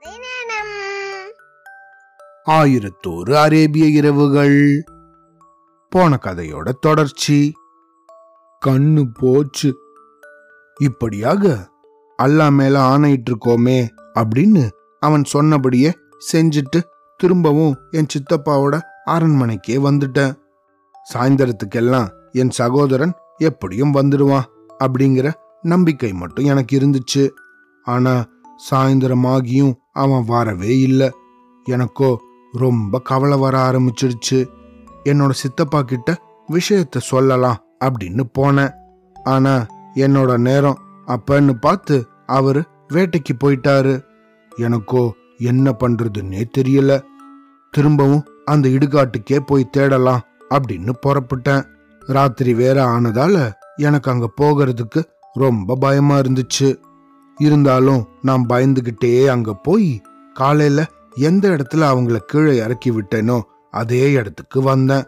[0.00, 0.18] கதை
[2.46, 4.84] ஆயிரத்தோரு அரேபிய இரவுகள்.
[5.88, 7.52] போன கதையோட தொடர்ச்சி.
[8.66, 9.76] கண்ணு போச்சு.
[10.80, 11.68] இப்படியாக
[12.22, 14.70] அல்லா மேல ஆணையிட்டு இருக்கோமே அப்படின்னு
[15.00, 15.98] அவன் சொன்னபடியே
[16.32, 16.82] செஞ்சுட்டு
[17.16, 20.34] திரும்பவும் என் சித்தப்பாவோட அரண்மனைக்கே வந்துட்டேன்.
[21.14, 24.44] சாயந்தரத்துக்கெல்லாம் என் சகோதரன் எப்படியும் வந்துடுவான்
[24.78, 25.32] அப்படிங்கிற
[25.62, 27.30] நம்பிக்கை மட்டும் எனக்கு இருந்துச்சு.
[27.84, 28.24] ஆனா
[28.70, 31.10] சாயந்தரமாகியும் அவன் வரவே இல்லை.
[31.66, 32.20] எனக்கோ
[32.52, 34.38] ரொம்ப கவலை வர ஆரம்பிச்சிடுச்சு
[35.04, 36.16] என்னோட சித்தப்பா கிட்ட
[36.48, 38.72] விஷயத்த சொல்லலாம் அப்படின்னு போனேன்.
[39.24, 43.94] ஆனா என்னோட நேரம் அப்பன்னு பார்த்து அவரு வேட்டைக்கு போயிட்டாரு.
[44.56, 47.00] எனக்கோ என்ன பண்றதுன்னே தெரியல.
[47.70, 51.64] திரும்பவும் அந்த இடுகாட்டுக்கே போய் தேடலாம் அப்படின்னு புறப்பட்டேன்.
[52.00, 56.68] ராத்திரி வேற ஆனதால எனக்கு அங்க போகிறதுக்கு ரொம்ப பயமா இருந்துச்சு.
[57.38, 60.00] இருந்தாலும் நான் பயந்துகிட்டே அங்க போய்
[60.34, 65.04] காலையில எந்த இடத்துல அவங்கள கீழே இறக்கி விட்டேனோ அதே இடத்துக்கு வந்தேன்.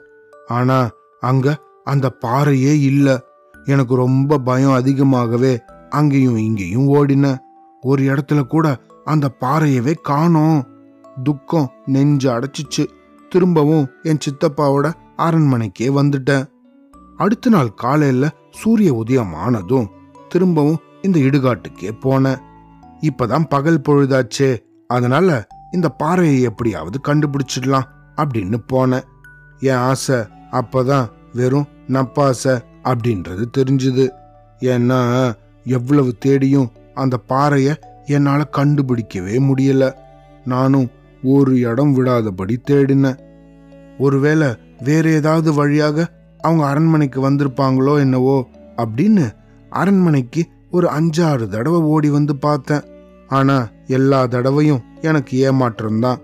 [0.47, 3.25] ஆனா அங்க அந்த பாறையே இல்ல.
[3.64, 5.58] எனக்கு ரொம்ப பயம் அதிகமாகவே
[5.91, 7.39] அங்கேயும் இங்கேயும் ஓடினேன்
[7.80, 10.67] ஒரு இடத்துல கூட அந்த பாறையவே காணோம்.
[11.22, 12.86] துக்கம் நெஞ்சு அடைச்சிச்சு.
[13.28, 16.47] திரும்பவும் என் சித்தப்பாவோட அரண்மனைக்கே வந்துட்டேன்.
[17.17, 19.91] அடுத்த நாள் காலையில சூரிய உதயம் ஆனதும்
[20.28, 22.38] திரும்பவும் இந்த இடுகாட்டுக்கே போனேன்
[23.00, 24.58] இப்பதான் பகல் பொழுதாச்சே.
[24.86, 29.02] அதனால இந்த பாறையை எப்படியாவது கண்டுபிடிச்சிடலாம் அப்படின்னு போனேன்
[29.60, 30.16] என் ஆசை
[30.52, 34.08] அப்பதான் வெறும் நப்பாசை அப்படின்றது தெரிஞ்சுது.
[34.60, 35.32] ஏன்னா
[35.64, 39.92] எவ்வளவு தேடியும் அந்த பாறைய என்னால கண்டுபிடிக்கவே முடியல.
[40.44, 40.90] நானும்
[41.22, 43.18] ஒரு இடம் விடாதபடி தேடினேன்.
[43.98, 44.48] ஒருவேளை
[44.84, 46.08] வேற ஏதாவது வழியாக
[46.40, 48.46] அவங்க அரண்மனைக்கு வந்திருப்பாங்களோ என்னவோ
[48.77, 49.30] அப்படின்னு
[49.70, 52.83] அரண்மனைக்கு ஒரு அஞ்சாறு தடவை ஓடி வந்து பார்த்தேன்.
[53.28, 56.19] ஆனா எல்லா தடவையும் எனக்கு ஏமாற்றம்தான்.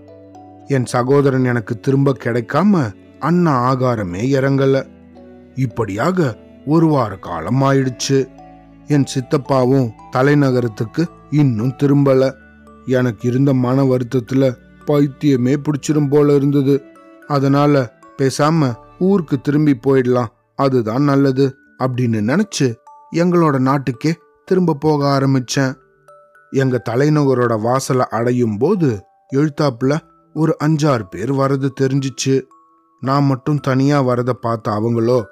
[0.67, 4.87] என் சகோதரன் எனக்கு திரும்ப கிடைக்காம அண்ணா ஆகாரமே இறங்கல.
[5.55, 8.27] இப்படியாக ஒரு வார காலம் ஆயிடுச்சு.
[8.87, 12.33] என் சித்தப்பாவும் தலைநகரத்துக்கு இன்னும் திரும்பல.
[12.85, 14.55] எனக்கு இருந்த மன வருத்தத்துல
[14.87, 16.81] பைத்தியமே பிடிச்சிரும் போல இருந்தது.
[17.27, 20.27] அதனால பேசாம ஊருக்கு திரும்பி போயிடலாம்.
[20.55, 22.75] அதுதான் நல்லது அப்படின்னு நினைச்சு
[23.11, 25.75] எங்களோட நாட்டுக்கே திரும்ப போக ஆரம்பிச்சேன்.
[26.51, 29.99] எங்க தலைநகரோட வாசலை அடையும் போது எழுத்தாப்புல
[30.33, 32.41] ஒரு அஞ்சாறு பேர் வரது தெரிஞ்சிச்சு.
[32.99, 35.23] நான் மட்டும் தனியா வரத பார்த்த அவங்களோ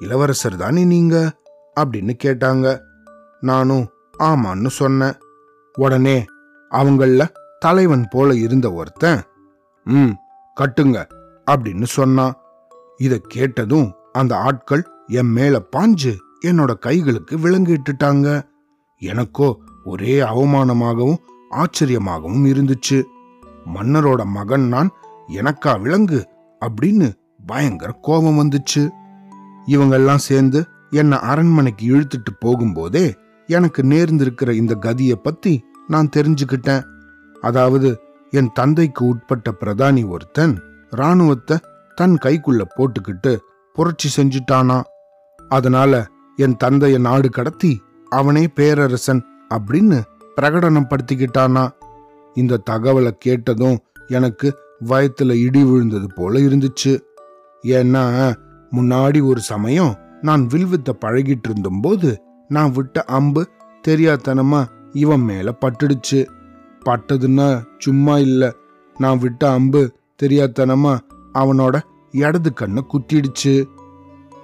[0.00, 1.32] இளவரசர் தானே நீங்க?
[1.80, 2.80] அப்படின்னு கேட்டாங்க.
[3.40, 3.88] நானும்
[4.18, 5.12] ஆமான்னு சொன்னேன்.
[5.72, 6.24] உடனே
[6.70, 9.22] அவங்கள தலைவன் போல இருந்த ஒருத்தன்.
[9.84, 10.10] ம்
[10.60, 11.08] கட்டுங்க
[11.50, 12.34] அப்படின்னு சொன்னான்.
[12.96, 16.16] இதை கேட்டதும் அந்த ஆட்கள் என் மேல பாஞ்சு
[16.46, 18.42] என்னோட கைகளுக்கு விலங்கிட்டுட்டாங்க
[18.98, 23.02] எனக்கோ ஒரே அவமானமாகவும் ஆச்சரியமாகவும் இருந்துச்சு.
[23.74, 24.90] மன்னரோட மகன் நான்
[25.28, 26.28] எனக்கா விலங்கு
[26.66, 27.08] அப்படின்னு
[27.46, 28.88] பயங்கர கோபம் வந்துச்சு.
[29.66, 33.12] இவங்கெல்லாம் சேர்ந்து என்னை அரண்மனைக்கு இழுத்துட்டு போகும்போதே
[33.46, 36.82] எனக்கு நேர்ந்திருக்கிற இந்த கதியை பத்தி நான் தெரிஞ்சுக்கிட்டேன்.
[37.40, 38.00] அதாவது
[38.30, 40.58] என் தந்தைக்கு உட்பட்ட பிரதானி ஒருத்தன்
[40.90, 41.56] ராணுவத்தை
[41.94, 43.36] தன் கைக்குள்ள போட்டுக்கிட்டு
[43.74, 44.82] புரட்சி செஞ்சுட்டானா.
[45.38, 46.06] அதனால
[46.40, 49.22] என் தந்தைய நாடு கடத்தி அவனே பேரரசன்
[49.54, 50.02] அப்படின்னு
[50.36, 51.70] பிரகடனம் படுத்திக்கிட்டானா
[52.34, 53.78] இந்த தகவலை கேட்டதும்
[54.08, 54.48] எனக்கு
[54.84, 56.92] வயத்துல இடி விழுந்தது போல இருந்துச்சு.
[57.62, 58.02] ஏன்னா
[58.72, 63.48] முன்னாடி ஒரு சமயம் நான் வில்வித்த பழகிட்டு இருந்தபோது நான் விட்ட அம்பு
[63.88, 66.20] தெரியாதனமா இவன் மேல பட்டுடுச்சு.
[66.86, 68.54] பட்டதுன்னா சும்மா இல்ல
[68.98, 69.82] நான் விட்ட அம்பு
[70.22, 70.98] தெரியாதனமா
[71.34, 71.80] அவனோட
[72.12, 73.54] இடது கண்ணை குத்திடுச்சு.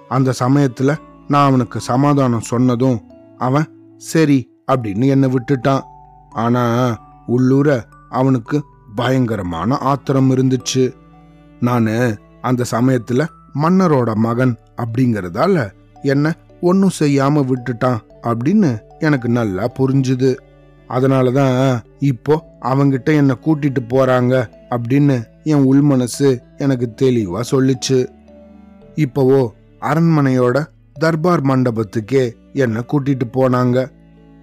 [0.09, 3.01] அந்த சமயத்துல நான் அவனுக்கு சமாதானம் சொன்னதும்
[3.37, 5.81] அவன் சரி அப்படின்னு என்னை விட்டுட்டான்.
[6.29, 6.63] ஆனா
[7.25, 8.63] உள்ளூர அவனுக்கு
[8.95, 10.93] பயங்கரமான ஆத்திரம் இருந்துச்சு.
[11.59, 13.25] நானு அந்த சமயத்துல
[13.61, 15.71] மன்னரோட மகன் அப்படிங்கறதால
[16.03, 20.35] என்ன ஒன்னும் செய்யாம விட்டுட்டான் அப்படின்னு எனக்கு நல்லா புரிஞ்சுது.
[20.89, 28.07] அதனாலதான் இப்போ அவங்கிட்ட என்னை கூட்டிட்டு போறாங்க அப்படின்னு என் உள்மனசு எனக்கு தெளிவா சொல்லிச்சு.
[28.95, 29.49] இப்போவோ
[29.81, 30.65] அரண்மனையோட
[30.99, 33.91] தர்பார் மண்டபத்துக்கே என்ன கூட்டிட்டு போனாங்க.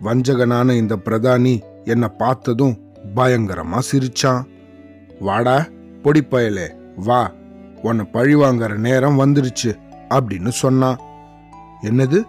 [0.03, 2.79] வஞ்சகனான இந்த பிரதானி என்ன பார்த்ததும்
[3.15, 4.45] பயங்கரமா சிரிச்சான்.
[5.21, 5.67] வாடா
[6.03, 7.33] பொடிப்பயலே வா
[7.83, 9.79] உன்னை பழி வாங்குற நேரம் வந்துருச்சு
[10.09, 10.99] அப்படின்னு சொன்னான்.
[11.83, 12.23] என்னது?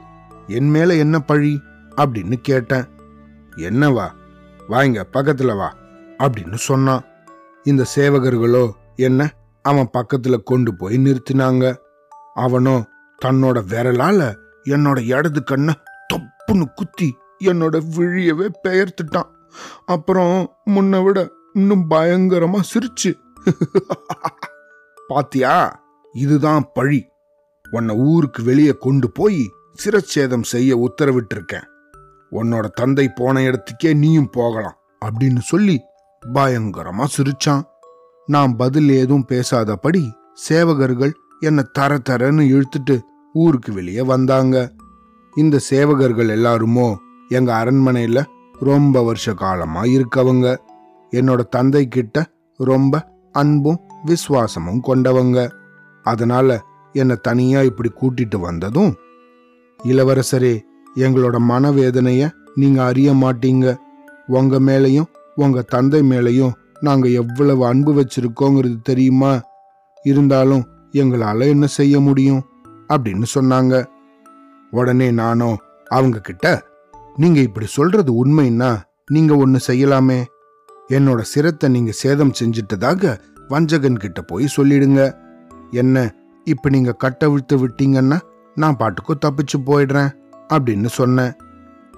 [0.48, 1.60] என் மேல என்ன பழி?
[1.98, 2.86] அப்படின்னு கேட்டேன்.
[3.56, 4.08] என்னவா
[4.68, 5.76] வாங்க பக்கத்துல வா
[6.18, 7.04] அப்படின்னு சொன்னான்.
[7.64, 11.76] இந்த சேவகர்களோ என்ன அவன் பக்கத்துல கொண்டு போய் நிறுத்தினாங்க.
[12.34, 12.86] அவனோ
[13.26, 15.74] தன்னோட விரலால என்னோட இடது கண்ணை
[16.14, 19.30] தொப்புன்னு குத்தி என்னோட விழியவே பெயர்த்துட்டான்.
[19.86, 23.14] அப்புறம் முன்ன விட இன்னும் பயங்கரமா சிரிச்சு.
[25.08, 25.84] பாத்தியா?
[26.14, 27.06] இதுதான் பழி.
[27.72, 29.52] உன்னை ஊருக்கு வெளியே கொண்டு போய்
[29.84, 31.64] சிரச்சேதம் செய்ய உத்தரவிட்டிருக்கேன்.
[32.32, 35.82] உன்னோட தந்தை போன இடத்துக்கே நீயும் போகலாம் அப்படின்னு சொல்லி
[36.34, 37.62] பயங்கரமா சிரிச்சான்.
[38.26, 40.12] நான் பதில் ஏதும் பேசாதபடி
[40.50, 43.00] சேவகர்கள் என்னை தர தரன்னு இழுத்துட்டு
[43.34, 44.72] ஊருக்கு வெளியே வந்தாங்க.
[45.36, 46.98] இந்த சேவகர்கள் எல்லாருமோ
[47.30, 48.26] எங்க அரண்மனையில
[48.60, 50.58] ரொம்ப வருஷ காலமா இருக்கவங்க.
[51.12, 52.26] என்னோட தந்தை கிட்ட
[52.58, 55.50] ரொம்ப அன்பும் விசுவாசமும் கொண்டவங்க.
[56.04, 56.62] அதனால
[56.94, 58.94] என்னை தனியா இப்படி கூட்டிட்டு வந்ததும்
[59.84, 60.62] இளவரசரே
[60.96, 63.76] எங்களோட மனவேதனைய நீங்க அறிய மாட்டீங்க.
[64.28, 69.42] உங்க மேலையும் உங்க தந்தை மேலையும் நாங்க எவ்வளவு அன்பு வச்சிருக்கோங்கிறது தெரியுமா?
[70.04, 72.44] இருந்தாலும் எங்களால என்ன செய்ய முடியும்?
[72.90, 73.86] அப்படின்னு சொன்னாங்க.
[74.72, 75.58] உடனே நானும்
[75.88, 76.64] அவங்க கிட்ட
[77.16, 78.82] நீங்க இப்படி சொல்றது உண்மைன்னா
[79.12, 80.24] நீங்க ஒன்னு செய்யலாமே.
[80.90, 83.20] என்னோட சிரத்தை நீங்க சேதம் செஞ்சிட்டதாக
[83.50, 85.16] வஞ்சகன் கிட்ட போய் சொல்லிடுங்க.
[85.72, 88.20] என்ன இப்ப நீங்க கட்டவிழ்த்து விட்டீங்கன்னா
[88.56, 90.16] நான் பாட்டுக்கு தப்பிச்சு போயிடுறேன்
[90.54, 91.34] அப்படின்னு சொன்னேன்.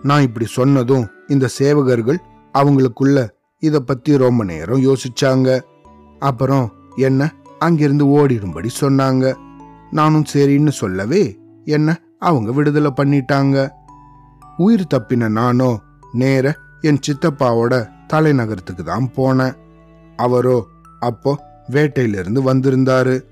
[0.01, 2.17] நான் இப்படி சொன்னதும் இந்த சேவகர்கள்
[2.53, 3.29] அவங்களுக்குள்ள
[3.59, 5.61] இத பத்தி ரொம்ப நேரம் யோசிச்சாங்க.
[6.19, 7.33] அப்புறம் என்ன?
[7.59, 9.35] அங்கிருந்து ஓடிடும்படி சொன்னாங்க.
[9.91, 13.69] நானும் சரின்னு சொல்லவே என்ன அவங்க விடுதலை பண்ணிட்டாங்க.
[14.57, 15.79] உயிர் தப்பின நானோ
[16.13, 19.55] நேர என் சித்தப்பாவோட தலைநகரத்துக்கு தான் போனேன்.
[20.15, 20.67] அவரோ
[20.99, 23.25] அப்போ வேட்டையிலிருந்து வந்திருந்தாரு.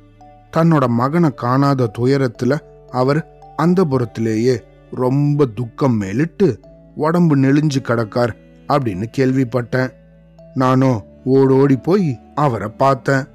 [0.57, 2.57] தன்னோட மகனை காணாத துயரத்துல
[2.89, 6.59] அவர் அந்த புறத்திலேயே ரொம்ப துக்கம் மேலிட்டு
[6.95, 8.33] உடம்பு நெளிஞ்சு கிடக்கார்
[8.67, 9.93] அப்படின்னு கேள்விப்பட்டேன்.
[10.53, 13.27] நானும் ஓடோடி போய் அவரை பார்த்தேன்.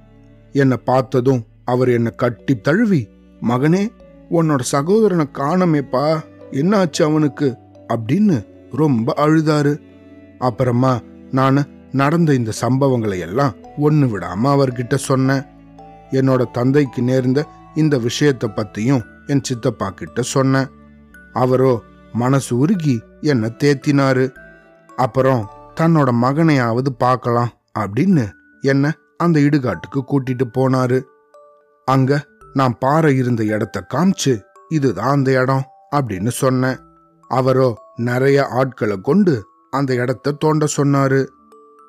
[0.53, 3.01] என்னை பார்த்ததும் அவர் என்னை கட்டி தழுவி
[3.43, 3.83] மகனே
[4.31, 6.05] உன்னோட சகோதரனை காணமேப்பா
[6.51, 7.49] என்னாச்சு அவனுக்கு?
[7.89, 8.37] அப்படின்னு
[8.73, 9.73] ரொம்ப அழுதாரு.
[10.39, 10.93] அப்புறமா
[11.31, 11.61] நான்
[11.93, 15.45] நடந்த இந்த சம்பவங்களை எல்லாம் ஒன்னு விடாம அவர்கிட்ட சொன்னேன்.
[16.11, 20.69] என்னோட தந்தைக்கு நேர்ந்த இந்த விஷயத்தை பத்தியும் என் சித்தப்பா கிட்ட சொன்னேன்.
[21.33, 21.73] அவரோ
[22.13, 24.27] மனசு உருகி என்னை தேத்தினாரு.
[24.97, 25.49] அப்புறம்
[25.81, 28.27] தன்னோட மகனையாவது பார்க்கலாம் அப்படின்னு
[28.61, 30.99] என்ன அந்த இடுகாட்டுக்கு கூட்டிட்டு போனாரு.
[31.95, 32.19] அங்க
[32.53, 34.33] நான் பாறை இருந்த இடத்த காமிச்சு
[34.69, 35.65] இதுதான் அந்த இடம்
[35.97, 36.79] அப்படின்னு சொன்னேன்.
[37.31, 37.69] அவரோ
[38.01, 39.35] நிறைய ஆட்களை கொண்டு
[39.71, 41.21] அந்த இடத்த தோண்ட சொன்னாரு.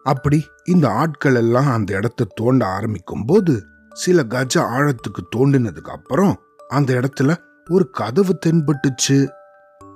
[0.03, 3.53] அப்படி இந்த ஆட்கள் எல்லாம் அந்த இடத்த தோண்ட ஆரம்பிக்கும் போது
[3.93, 6.33] சில கஜ ஆழத்துக்கு தோண்டினதுக்கு அப்புறம்
[6.67, 7.35] அந்த இடத்துல
[7.69, 9.17] ஒரு கதவு தென்பட்டுச்சு.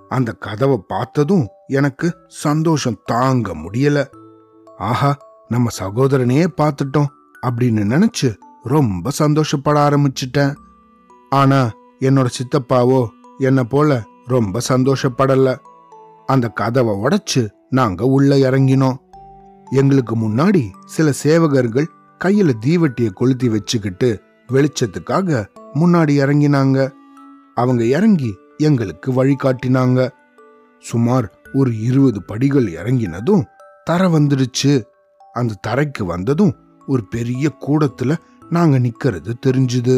[0.10, 4.00] அந்த கதவை பார்த்ததும் எனக்கு சந்தோஷம் தாங்க முடியல.
[4.90, 5.12] ஆஹா
[5.48, 7.12] நம்ம சகோதரனையே பார்த்துட்டோம்
[7.48, 8.30] அப்படின்னு நினைச்சு
[8.64, 10.56] ரொம்ப சந்தோஷப்பட ஆரம்பிச்சிட்டேன்.
[11.30, 13.08] ஆனா என்னோட சித்தப்பாவோ
[13.38, 15.56] என்ன போல ரொம்ப சந்தோஷப்படல.
[16.26, 18.96] அந்த கதவை உடைச்சு நாங்க உள்ள இறங்கினோம்.
[19.72, 21.86] எங்களுக்கு முன்னாடி சில சேவகர்கள்
[22.24, 26.92] கையில தீவட்டிய கொளுத்தி வச்சுக்கிட்டு வெளிச்சத்துக்காக முன்னாடி இறங்கினாங்க.
[27.56, 30.10] அவங்க இறங்கி எங்களுக்கு வழிகாட்டினாங்க
[30.80, 33.44] சுமார் ஒரு இருபது படிகள் இறங்கினதும்
[33.84, 34.84] தர வந்துடுச்சு.
[35.34, 36.56] அந்த தரைக்கு வந்ததும்
[36.88, 38.18] ஒரு பெரிய கூடத்துல
[38.54, 39.96] நாங்க நிக்கிறது தெரிஞ்சுது.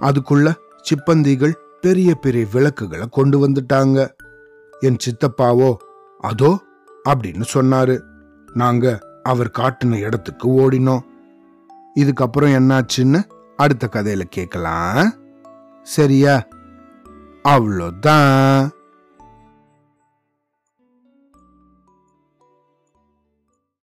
[0.00, 4.10] அதுக்குள்ள சிப்பந்திகள் பெரிய பெரிய விளக்குகளை கொண்டு வந்துட்டாங்க.
[4.80, 5.76] என் சித்தப்பாவோ
[6.20, 6.50] அதோ
[7.08, 8.00] அப்படின்னு சொன்னாரு.
[8.54, 11.00] நாங்க அவர் காட்டின இடத்துக்கு ஓடினோம்.
[11.94, 13.22] இதுக்கப்புறம் என்னாச்சுன்னு
[13.56, 15.12] அடுத்த கதையில கேட்கலாம்
[15.82, 16.46] சரியா?
[17.44, 18.68] அவ்வளோதான்.